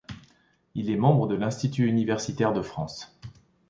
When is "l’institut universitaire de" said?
1.35-2.63